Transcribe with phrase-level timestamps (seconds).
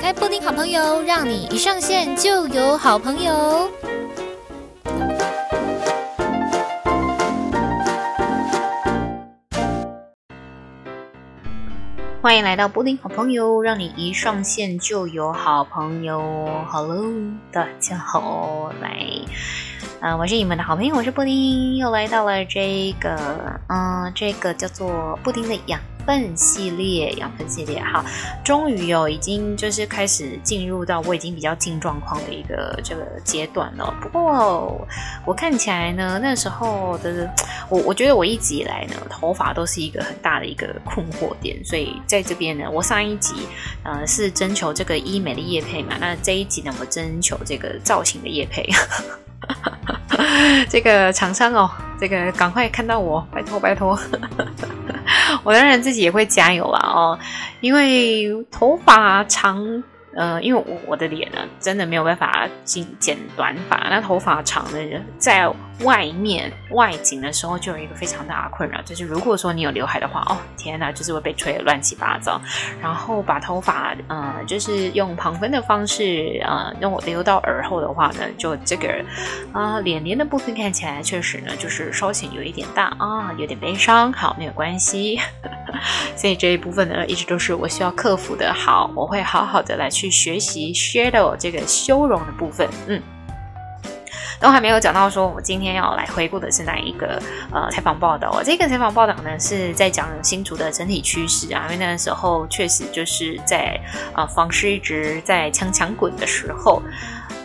[0.00, 3.70] 开布丁好朋友，让你一上线就有好朋友。
[12.22, 16.18] 欢迎来到布丁好朋友，让你一上线就有好朋友。
[16.70, 17.04] Hello，
[17.52, 19.06] 大家好，来，
[20.00, 28.02] 啊、我是你们的好朋友，我是布丁，又来到了这个，嗯、这个叫做布丁的养分系列，养分系列，好，
[28.42, 33.94] 终于哦，已经就是开始进入到我已经比较近状况的一个这个阶段了。
[34.00, 34.88] 不过
[35.26, 37.30] 我看起来呢，那时候的
[37.68, 43.34] 我，我觉得我一直以来呢，头发都是一个很大的一个困惑点，所以在这边呢，我上一集
[43.82, 48.66] 呃是征求这个医美的业配嘛，那这一集呢，我征求这个造型的业配。
[50.68, 53.98] 这个厂商哦，这个赶快看到我，拜托拜托。
[55.42, 57.18] 我当然自己也会加油啦哦，
[57.60, 59.82] 因为头发长。
[60.12, 63.76] 呃，因为我我的脸呢，真的没有办法剪剪短发。
[63.88, 65.48] 那头发长的人在
[65.84, 72.40] 外面外景的时候，就有一个非常大的困扰，就是如果说你有刘海的话，哦天哪，就是会被吹得乱七八糟。
[72.80, 79.04] 然后把头发呃，就是用旁分的方式呃，让我留到耳后的话呢，就这个
[79.52, 84.12] 啊、脸脸的部分看起来确实呢，就是稍显有一点大啊，有点悲伤。
[84.12, 85.18] 好，没有关系。
[86.16, 88.52] 所以这一部分呢，一直都是我需要克服的。
[88.52, 92.68] 好，我会好好的来去学习 shadow 这个修容的部分。
[92.86, 93.00] 嗯，
[94.40, 97.20] 都还没有讲到说，我今天要来回顾的是哪一个
[97.52, 98.42] 呃采访报道？
[98.42, 103.78] 这个采访报道呢，是在讲新竹的整体趋势啊，因为那个时候确实就是在
[104.14, 106.82] 呃房市一直在强强滚的时候。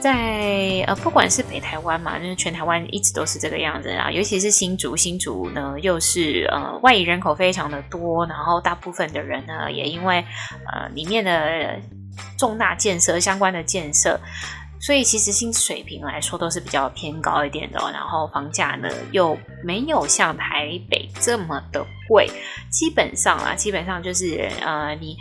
[0.02, 4.12] 在呃，不管是北台湾嘛，就是全台湾一直都是这个样子啊。
[4.12, 10.24] 尤其是新竹，新竹呢又是呃外移人口非常的多，然后大部分的人呢也因为
[10.72, 11.80] 呃里面的
[12.38, 14.20] 重大建设相关的建设，
[14.86, 17.80] 所以其实薪资水平来说都是比较偏高一点的。
[17.92, 22.30] 然后房价呢又没有像台北这么的贵，
[22.70, 25.16] 基本上啊，基本上就是呃你。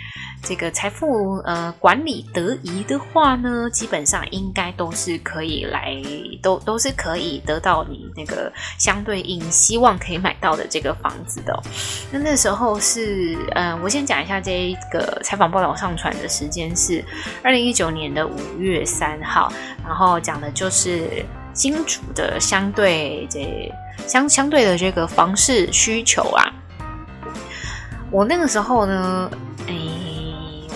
[0.47, 5.97] 这个财富呃管理得宜的话呢，基本上应该都是可以来，
[6.43, 11.63] 都都是可以得到你那个相对应希望可以买到的这个房子的。
[12.13, 17.03] 那那时候是呃，我先讲一下这一个采访报道上传的时间是
[17.43, 19.51] 二零一九年的五月三号，
[19.83, 21.25] 然后讲的就是
[21.55, 23.73] 金主的相对这
[24.07, 26.53] 相相对的这个房市需求啊。
[28.15, 29.29] 我那个时候呢，
[29.67, 29.91] 诶。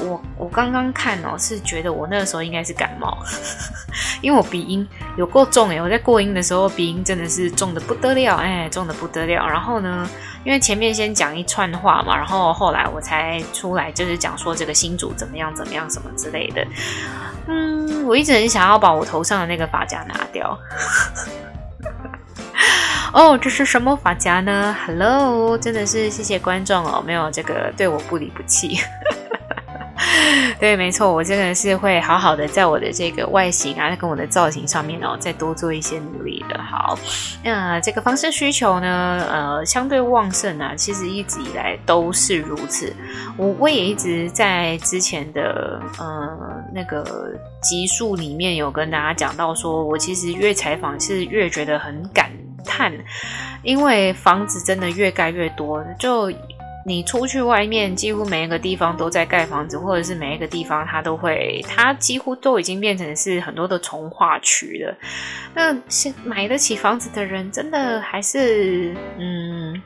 [0.00, 3.18] 我我刚刚看哦，是觉得我那个时候应该是感冒，
[4.22, 9.44] 因为我鼻音有够重诶，我在过音的时候鼻音真的是重得不得了，哎，重得不得了。
[9.46, 10.08] 然后呢，
[10.44, 16.64] 因为前面先讲一串话嘛，然后后来我才出来就是讲说这个新主怎么样怎么样什么之类的。
[17.48, 20.56] 嗯，我一直很想要把我头上的那个发夹拿掉。
[23.12, 28.78] 哦，这是什么发夹呢？Hello，真的是谢谢观众哦，没有这个对我不离不弃。
[30.60, 36.60] 对，没错，我真的是会好好的在我的这个外形啊，跟我的造型上面哦，再多做一些努力的。
[36.62, 36.98] 好，
[37.42, 42.94] 那、这个方式需求呢，呃，相对旺盛啊，其实一直以来都是如此。
[43.36, 46.38] 我我也一直在之前的呃
[46.74, 47.04] 那个
[47.60, 52.30] 集数里面有跟大家讲到，说我其实越采访是越觉得很感
[52.68, 52.92] 叹，
[53.62, 56.30] 因为房子真的越盖越多，就。
[56.86, 64.96] 你出去外面，几乎每一个地方都在盖房子，或者是每一个地方它都会，它几乎都已经变成是很多的重化区了。
[65.52, 65.76] 那
[66.24, 69.82] 买得起房子的人，真的还是，嗯，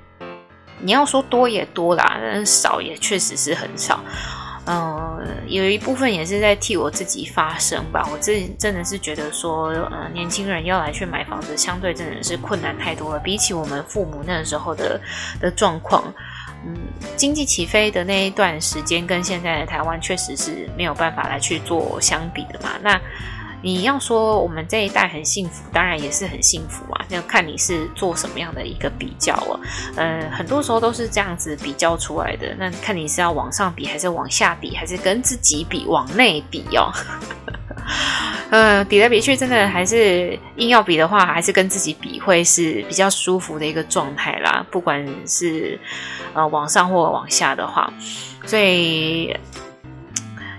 [0.80, 3.98] 你要说多也多啦，但少也确实是很少。
[4.64, 8.08] 嗯，有一部分也是在替我自己发声吧。
[8.12, 15.00] 我自真的是觉得说，呃，年轻人要来去买房子，相对真的是困难太多了，比起我们父母那时候的
[15.40, 16.04] 的状况。
[16.64, 16.76] 嗯，
[17.16, 22.70] 经济起飞的那一段时间，跟现在的台湾确实是没有办法来去做相比的嘛。
[22.80, 23.00] 那
[23.62, 27.06] 你要说我们这一代很幸福，当然也是很幸福啊。
[27.08, 29.58] 要看你是做什么样的一个比较哦。
[29.96, 32.54] 呃，很多时候都是这样子比较出来的。
[32.58, 36.92] 那看你是要往上比，还是往下比，还是跟自己比，往内比哦。
[38.50, 44.64] 呃，比来比去，真的还是硬要比的话，还是跟自己比会是比较舒服的一个状态啦。
[44.70, 45.78] 不管是
[46.34, 47.92] 呃往上或往下的话，
[48.44, 49.34] 所以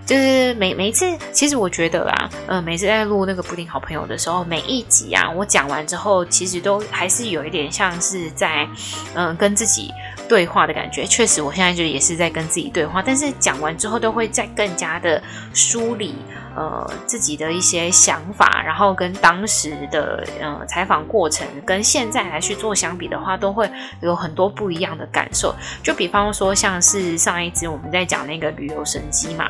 [0.06, 8.68] 就是每每一次，其实我觉得啊，呃，每次在录那个布丁好朋友的时候，每一集啊，我讲完之后，其实都还是有一点像是在
[9.16, 9.92] 嗯、跟自己
[10.28, 11.06] 对话的感觉。
[11.06, 15.22] 确实，我现在就也是在跟自己对话，但是讲完之后都会再更加的
[15.54, 16.16] 梳理
[16.54, 23.72] 呃自己的一些想法，然后跟当时的呃采访过程跟现在来去做相比的话，都会
[24.02, 25.56] 有很多不一样的感受。
[25.82, 29.50] 就比方说，像是上一集我们在讲那个旅游神机嘛。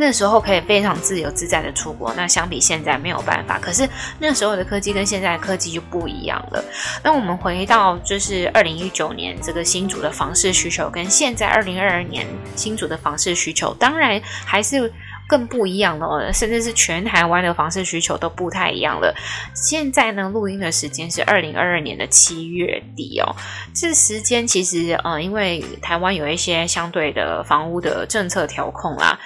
[0.00, 3.58] 那时候可以非常自由自在的出国，那相比现在没有办法。
[3.58, 3.86] 可是
[4.18, 6.64] 那时候的科技跟现在的科技就不一样了。
[7.04, 12.26] 那我们回到就是二零一九年这个新竹的房市需求，跟现在二零二二年
[12.56, 14.90] 新竹的房市需求，当然还是
[15.28, 19.14] 更不一样了，甚至是全台湾的房市需求都不太一样了。
[19.54, 23.36] 现在呢，录音的时间是二零二二年的七月底哦。
[23.74, 29.18] 这时间其实呃，因为台湾有一些相对的房屋的政策调控啦。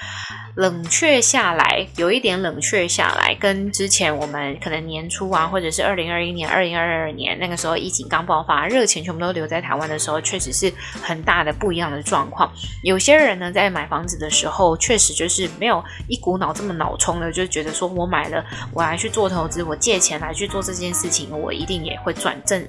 [0.55, 10.73] 冷却下来，有一点冷却下来，跟之前我们可能年初啊，或者是二零二一年、二零二二年那个时候疫情刚爆发，热钱全部都留在台湾的时候，确实是
[11.03, 12.53] 很大的不一样的状况。
[12.85, 22.65] 有些人呢，在买房子的时候，确实就是没有一股脑这么脑冲的，就觉得说我买了，我来去做投资，我借钱来去做这件事情，我一定也会转正，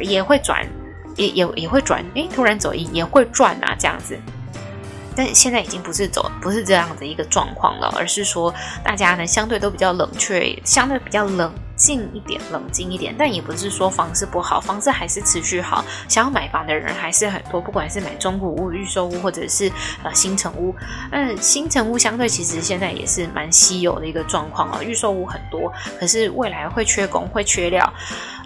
[0.00, 0.66] 也会转，
[1.16, 4.18] 也也也会转，诶，突然走也会赚啊，这样子。
[5.16, 8.52] 但现在已经不是走，不是这样的一个状况了，而是说
[8.84, 13.12] 大家呢相对都比较冷却，相对比较冷静一点，冷静一点。
[13.18, 19.68] 但也不是说房子不好，房子还是持续好，想要买房的人还是很多，不管是买中古屋、预售屋，或者是
[20.04, 20.72] 呃新城屋。
[21.10, 27.92] 嗯，新城屋相对其实现在也是蛮稀有的一个状况啊，预售屋很多，可是未来会缺工，会缺料。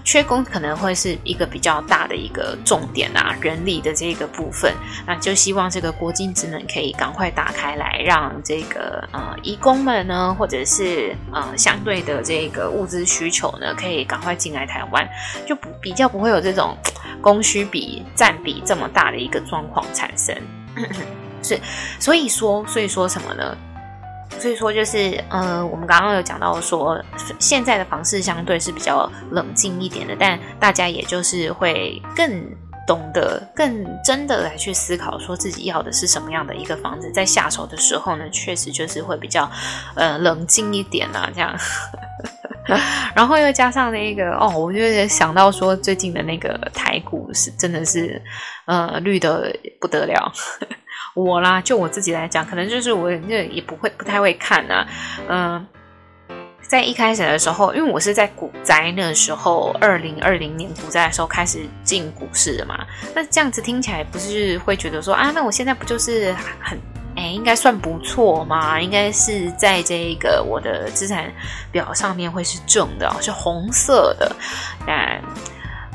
[0.05, 4.73] 缺工可能会是一个比较大的一个重点啊，人力的这个部分，
[5.05, 15.09] 那就希望这个国境职能可以赶快打开来，让这个呃移工们呢，或者是呃相对的这个物资需需求呢，可以赶快进来台湾，
[15.45, 16.77] 就不比较不会有这种
[17.21, 20.33] 供需比占比这么大的一个状况产生。
[21.43, 21.59] 是，
[21.99, 23.57] 所以说，所以说什么呢？
[24.39, 27.03] 所以说，就是呃，我们刚刚有讲到说，
[27.41, 32.45] 现在的房市相对是比较冷静一点的，但大家也就是会更
[32.87, 39.51] 懂得、更真的来去思考，说自己要的是什么样的一个房子，在下手的时候呢，确实就是会比较
[39.97, 41.53] 呃冷静一点啊，这样。
[43.17, 48.23] 然后又加上那个哦，我就想到说，最近的那个台股是真的是
[48.67, 50.31] 呃绿的不得了。
[51.17, 54.87] 我啦，就我自己来讲，可能就是我那也不会不太会看啊。
[55.31, 55.67] 嗯、
[56.61, 62.87] 在一开始的时候，因为我是在股灾那时候，二零二零年股灾的时候开始进股市的嘛。
[63.15, 66.79] 那这样子听起来不是会觉得说啊，那我现在不就是很
[67.17, 68.81] 哎，应该算不错嘛？
[68.81, 71.33] 应该是在这个我的资产
[71.73, 74.35] 表上面会是正的，是红色的，
[74.87, 75.21] 但。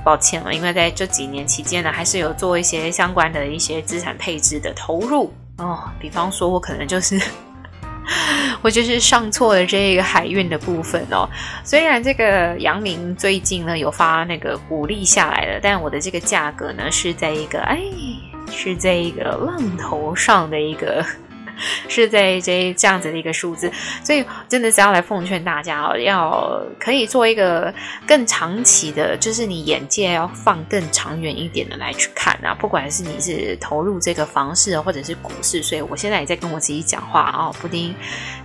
[0.04, 5.88] 抱歉了，因为在这几年期间呢，还是有做一些相关的一些资产配置的投入哦。
[6.00, 7.22] 比方说，我可能就是
[8.62, 11.28] 我就是上错了这个海运的部分哦。
[11.64, 17.82] 虽然这个杨明最近呢有发那个鼓励下来了，但我的这个价格呢是在一个哎，
[18.52, 21.06] 是在一个浪头上的一个。
[21.88, 23.72] 是在这这样子的一个数字，
[24.04, 27.74] 所以真的是要来奉劝大家哦，要可以做一个
[28.08, 32.54] 更长期的，就是你眼界要放更长远一点的来去看啊。
[32.54, 37.94] 不管是你是投入这个房市或者是股市，所以我现在也在跟我自己讲话哦，布丁，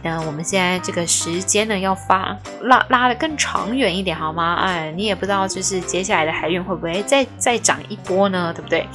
[0.03, 4.57] 嗯，我们现在这个时间呢要发拉拉的更长远一点好吗？
[4.57, 8.53] 哎，你也不知道就是接下来的海运会不会再再涨一波呢？
[8.55, 8.87] 对不对？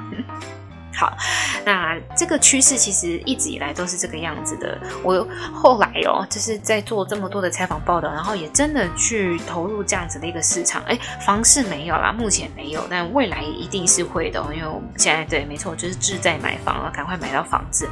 [0.97, 1.15] 好，
[1.63, 4.75] 那这个趋势其实一直以来都是这个样子的。
[5.03, 10.81] 我后来哦，就是在做这么多的采访报道，然后也真的去投入这样子的一个市场。
[10.87, 14.43] 哎，房市没有啦，目前没有，但未来一定是会的。
[14.55, 17.87] 因为我们现在对，没错，就是志在买房了，赶快买到房子。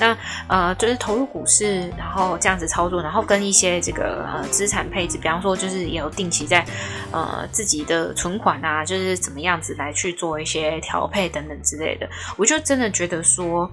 [0.00, 0.16] 那
[0.48, 6.64] 呃，就是投入股市，然后这样子操作，然后跟一些这个呃资产配置，比方说就是也有定期在
[7.12, 12.08] 呃自己的存款啊，就是怎么样子来去做一些调配等等之类的。
[12.38, 12.45] 我。
[12.46, 13.70] 就真的觉得说，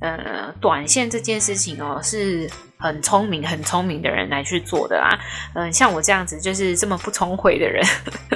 [0.00, 2.48] 呃，短线这件事情哦，是
[2.78, 5.18] 很聪明、很聪明的人来去做的啊。
[5.54, 7.84] 嗯、像我这样子就是这么不聪慧的人，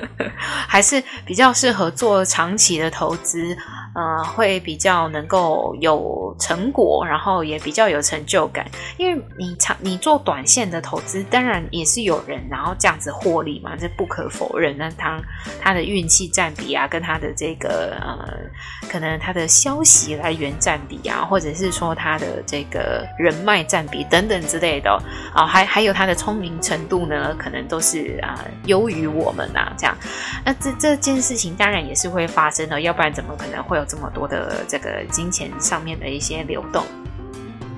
[0.36, 3.56] 还是比较适合做长期的投资，
[3.94, 8.66] 呃，会比较能够有成果，然后也比较有成就感。
[8.96, 14.76] 因为你长你做短线的投资，当然也是有人然后这样子获利嘛，这不可否认。
[14.76, 15.20] 那他
[15.60, 24.90] 他的运气占比啊，跟他的这个呃，可能他的消息来源占比啊，或者是说他的这个人脉占比等等之类的
[25.32, 29.96] 啊，还还有他的聪明程度呢，可能都是啊优于我们啊，这样。
[30.44, 36.84] 那这这件事情当然也是会发生的，要不然怎么可能会有这么多的这个金钱上面的一些流动？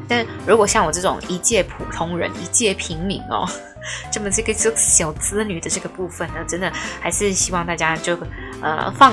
[0.08, 3.44] 但如果像我这种一介普通人、一介平民哦，
[4.12, 8.16] 这么这个这小资女的这个部分呢，真的还是希望大家就
[8.62, 9.12] 呃放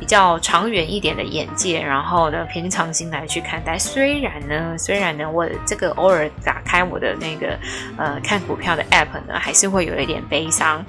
[0.00, 3.78] 比较长远一点的眼界，然后呢平常心来去看待。
[3.78, 7.56] 虽然呢，虽然呢，我这个偶尔打开我的那个
[7.96, 10.84] 呃看股票的 app 呢，还是会有一点悲伤。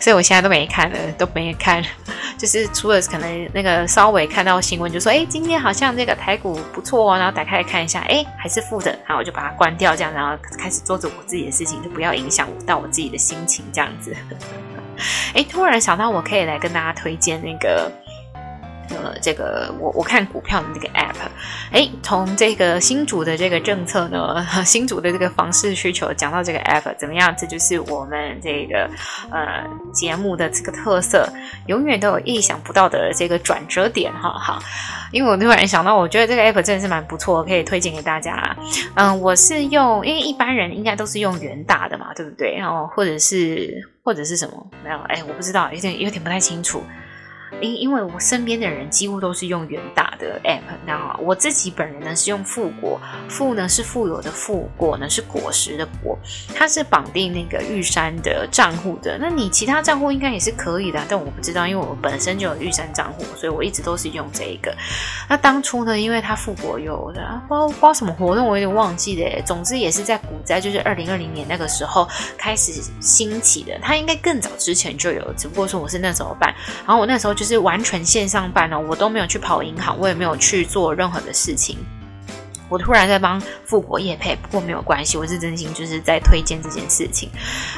[0.00, 1.82] 所以我现在都没看了，都没看，
[2.36, 14.14] 就是除了可能那个稍微看到新闻，就说哎，今天好像这个台股不错哦，然后打开来看一下，哎，还是负的，然后我就把它关掉，这样，然后开始做着我自己的事情，就不要影响到我自己的心情，这样子。
[15.34, 17.90] 哎，突然想到，我可以来跟大家推荐那个。
[18.90, 21.14] 呃，这个我我看股票的这个 app，
[21.70, 27.34] 哎，从这个新竹的这个政策呢， 新竹的这个房市需求讲到这个 app 怎么样？
[27.36, 28.88] 这就是我们这个
[29.30, 31.28] 呃节目的这个特色，
[31.66, 34.58] 永远都有意想不到的这个转折点哈哈。
[35.12, 38.56] 因为我突然想到，我觉得这个 app 真的是蛮不错，可以推荐给大家。
[38.94, 42.56] 嗯，我是用，因为一般人应该都是用元大的嘛，对不对？
[42.56, 44.66] 然后或者是或者是什么？
[44.84, 46.82] 没有，哎，我不知道，有点有点不太清楚。
[47.60, 56.18] 因因为我身边的人几乎都是用元大的 app，那我自己本人呢是用富国，富呢是富有的富，果呢是果实的果，
[56.54, 59.18] 它是绑定那个玉山的账户的。
[59.18, 64.74] 那你其他账户应该也是可以的，但我不知道，因为我本身就有玉山账户，所以我一直都是用这一个。
[65.28, 69.42] 那当初呢，因为它富国有的包包什么活动，我有点忘记了。
[69.42, 73.78] 总之也是在股灾，就是二零二零年那个时候开始兴起的。
[73.80, 76.54] 它应该更早之前就有，只不过说我是那时候办，
[76.86, 77.68] 然后我那时候就是。
[77.68, 81.76] 完全线上办哦，我都没有去跑银行，我也没有去做任何的事情。
[82.68, 87.30] 我突然在帮富国业配，不过没有关系，我是真心就是在推荐这件事情。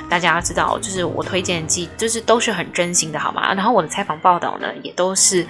[0.08, 3.54] 大家要知道，就是我推荐记，就是都是很真心的，好吗？
[3.54, 5.46] 然后我的采访报道呢，也都是，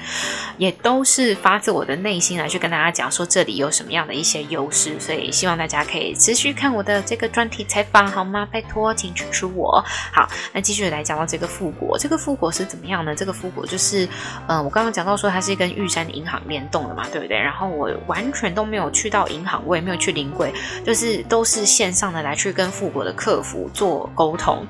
[0.58, 8.46] 也都是发自我的内心来去跟大家讲说这里有什么样的一些优势，所以希望大家可以持续看我的这个专题采访，好吗？
[8.52, 9.82] 拜托，请支持我。
[10.12, 13.14] 好，那继续来讲到这个富国，这个富国是怎么样呢？
[13.14, 14.06] 这个富国就是，
[14.48, 17.38] 嗯、我刚刚讲到说它是跟玉山银行联动的嘛，对不对？
[17.38, 19.26] 然后我完全都没有去到。
[19.30, 20.52] 银行我也没有去临柜，
[20.84, 24.66] 就是都是线上的来去跟富国的客服做沟通。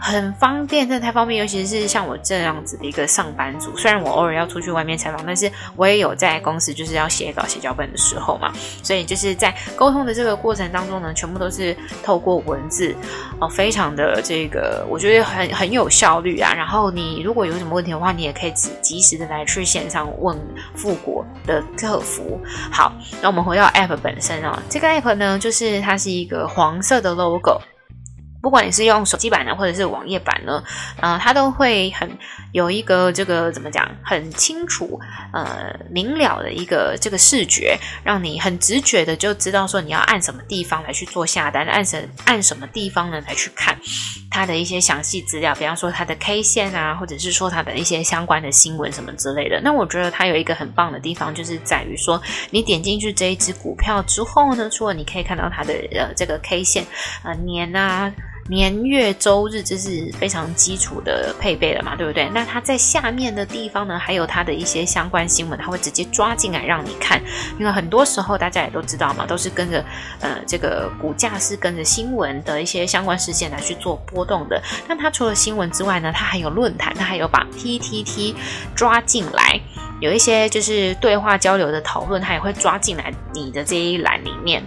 [0.00, 3.76] 很方便，真的太方便，尤其是像我这样子的一个上班族。
[3.76, 8.52] 虽然我偶尔要出去外面采访，但是我也有在公司就是要写稿、写脚本的时候嘛。
[8.82, 12.94] 所以就是在沟通的这个过程当中呢，全部都是透过文字
[13.40, 16.52] 哦，非常的这个，我觉得很很有效率啊。
[16.54, 20.38] 然后你如果有什么问题的话，你也可以及及时的来去线上问
[20.74, 22.40] 富国的客服。
[22.70, 27.60] 好，那我们回到 App 本身啊，这个 App 呢，就是它是一个黄色的 logo。
[28.40, 30.62] 不管你是用手机版的或者是网页版呢，
[31.00, 32.08] 呃，它都会很
[32.52, 34.98] 有一个这个怎么讲，很清楚、
[35.32, 43.76] 呃明了的一个这个视觉，让你很直觉的就知道说你要按什么地方来去做下单，按什按什么地方呢来去看
[44.30, 49.60] 它的一些详细资料，比方说它的 K 线啊，或者是说它的一些相关的新闻什么之类的。
[49.62, 56.86] 那我觉得它有一个很棒的地方，就是在于说你点进去这一只股票之后呢，除了你可以看到它的呃这个 K 线
[57.24, 58.12] 呃年啊。
[58.50, 62.30] 年月周日，这是非常基础的配备了嘛，对不对？
[62.32, 67.20] 那它在下面的地方呢，还有它的一些相关新闻，它会直接抓进来让你看。
[67.58, 69.84] 因为很多时候大家也都知道嘛，都是跟着
[70.20, 74.62] 呃这个股价是跟着新闻的一些相关事件来去做波动的。
[74.88, 78.34] 那它除了新闻之外呢，它还有论坛，它还有把 PTT
[78.74, 79.60] 抓进来，
[80.00, 84.64] 有一些就是对话交流的讨论，它也会抓进来你的这一栏里面。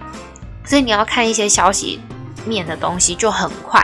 [0.63, 1.99] 所以你要看一些消息。
[2.45, 3.81] 面的东西就很快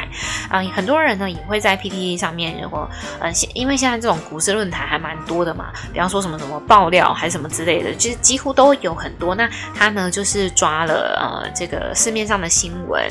[0.49, 9.35] 啊、很多人呢也会在 PPT 上面，如果呃，因为现在这种股市论坛还蛮多的嘛，比方说什么什么爆料还是什么之类的，其实几乎都有很多。
[9.35, 13.03] 那他呢就是抓了呃这个市面上的新闻，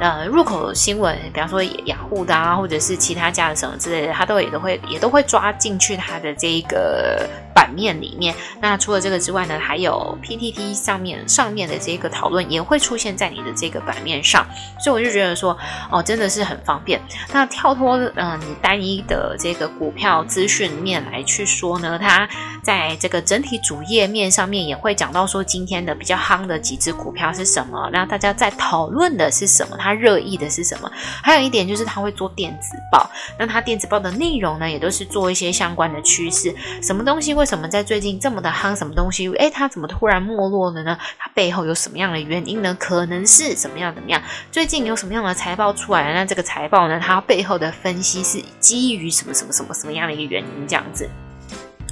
[0.00, 8.34] 呃入口新闻，比方说雅虎的啊，或者是其他家的什么之类的，他都也都会也都会抓进去他的这一个版面里面。
[8.60, 14.46] 那除了这个之外呢，还有 PTT 上面上面的这个讨论也会出现在你的这个版面上，
[14.82, 15.56] 所以我就觉得说，
[15.90, 17.00] 哦，真的是很方便。
[17.32, 22.26] 那跳脱嗯、呃、你单一的这个股票资讯面来去说呢，它
[22.62, 30.90] 在这个整体主页面上面也会讲到说今天的比较夯的几只股票是什么，然后大家在讨论的是什么，它他热议的是什么。
[31.22, 40.96] 还有一点就是他会做电子报，那他电子报的内容呢，也都是做一些相关的趋势，什么东西为什么在最近这么的夯，什么东西，诶，它怎么突然没落了呢？
[41.18, 42.76] 它背后有什么样的原因呢？
[42.78, 44.22] 可能是怎么样怎么样？
[44.52, 46.12] 最近有什么样的财报出来？
[46.14, 51.08] 那这个财报呢，它背后的分析是基于什么什么什么什么样的一个原因这样子？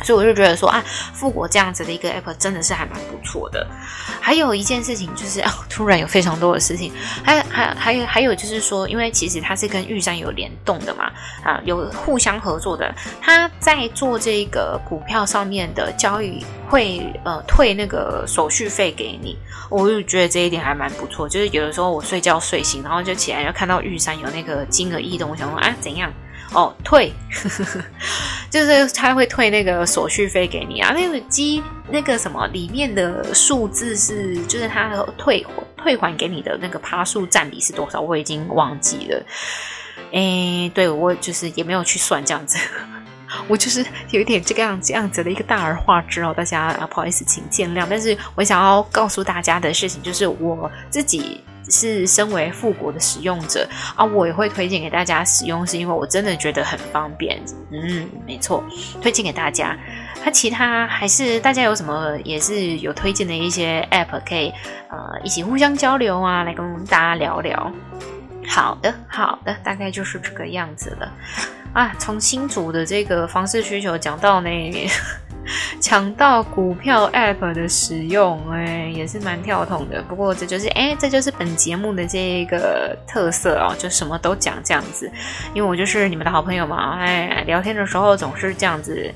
[0.03, 3.67] 所以我就觉得说啊，富国这样子的一个 app 真的是还蛮不错的。
[4.21, 6.93] 还有一件事情就是哦，突然有非常多的事情，
[7.25, 11.11] 还还还有还有就是说，因为其实它是跟玉山有联动的嘛，
[11.43, 12.95] 啊，有互相合作的。
[13.21, 19.37] 他在做这个股票上面的交易会呃退那个手续费给你，
[19.71, 21.29] 我就觉得这一点还蛮不错。
[21.29, 26.13] 就是有的时候我睡觉睡醒，然后就起来就看到玉山有那个金额异动，我想说啊怎样？
[26.53, 27.13] 哦，退，
[28.51, 30.93] 就是他会退那个手续费给你啊。
[30.93, 38.01] 那个机那个什么里面的数字是，就是他的退退还给你的那个趴数占比是多少？
[38.01, 39.23] 我已经忘记了。
[40.13, 42.59] 诶，对，我就是也没有去算这样子，
[43.47, 47.87] 我就是有一点这个样这样子的一个大而化之哦，大家啊不好意思，请见谅。
[47.89, 51.43] 但是我想要告诉大家的事情就是我自己。
[51.71, 57.39] 是身为富国的使用者啊，我也会推荐给大家使用，是因为我真的觉得很方便。
[57.71, 58.65] 嗯，没错，
[59.03, 59.77] 推荐给大家。
[60.25, 64.51] 它其他还是大家有什么也是有推荐的一些 App 可以
[64.89, 67.71] 呃一起互相交流啊，来跟大家聊聊。
[68.49, 71.13] 好的，好的，大概就是这个样子了
[71.73, 71.95] 啊。
[71.99, 74.89] 从新竹的这个房市需求讲到那。
[75.81, 80.03] 抢到股票 App 的使用，哎，也是蛮跳痛的。
[80.03, 85.11] 不过这就是，哎，这就是本节目的这一个特色哦，就什么都讲这样子。
[85.55, 89.11] 因为我就是你们的好朋友嘛，哎，聊天的时候总是这样子，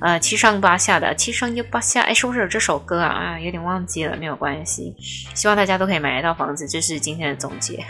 [0.00, 3.08] 呃，七上八下的，七上又八下，哎，是不是有这首歌啊？
[3.08, 4.94] 啊，有点忘记了，没有关系。
[5.34, 7.84] 希望大家都可以买得到房子，这是今天的总结。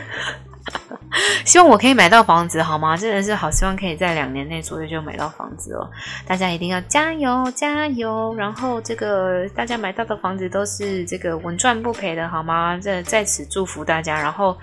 [1.44, 2.96] 希望我可以买到房子，好吗？
[2.96, 5.88] 真的是好希望可以在两年内左右就买到房子哦！
[6.26, 8.34] 大家一定要加油加油！
[8.36, 12.78] 然后这个大家买到的房子都是这个稳赚不赔的，好吗？
[12.78, 14.20] 在在此祝福大家。
[14.20, 14.56] 然后，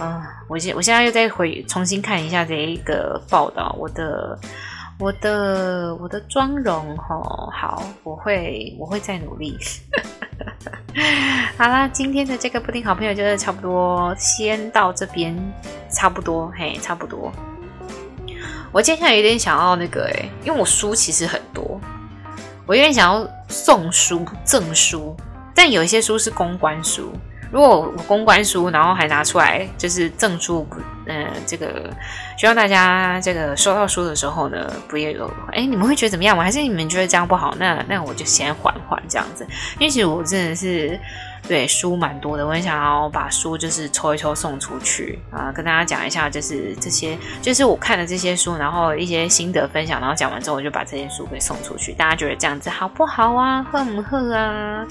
[0.00, 4.38] 嗯、我现我现在又再回重新看一下这一个报道，我的。
[4.98, 9.54] 我的我的妆容吼，好，我会我会再努力。
[11.58, 15.36] 好啦，今天的这个布丁好朋友就是差不多，先到这边，
[15.90, 17.32] 差不多嘿，差不多。
[18.72, 21.80] 我接下来有点想要那个诶，因为我书其实很多，
[22.66, 25.16] 我有点想要送书赠书，
[25.54, 27.12] 但有一些书是公关书。
[27.50, 30.66] 如果我公关书，然后还拿出来就是赠书，
[31.06, 31.90] 嗯、呃，这个
[32.36, 36.42] 希望大家这个收到书的时候呢，不要有哎，你们会觉得怎么样吗？
[36.42, 37.54] 还是你们觉得这样不好？
[37.58, 39.46] 那那我就先缓缓这样子，
[39.78, 40.98] 因为其实我真的是
[41.46, 53.62] 对书蛮多的，我很想要把书就是抽一抽送出去啊，跟大家讲一下，就是这些就是我看的这些书，然后一些心得分享，然后讲完之后我就把这些书给送出去，大家觉得这样子好不好啊？
[53.70, 54.84] 呵不呵啊？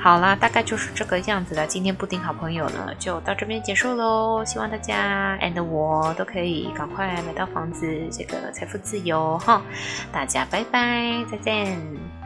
[0.00, 1.66] 好啦，大概就是这个样子的。
[1.66, 4.44] 今天布丁好朋友呢，就到这边结束喽。
[4.44, 9.60] 希望大家 and 我都可以赶快买到房子，这个财富自由哈。
[10.12, 12.17] 大家拜拜，再见。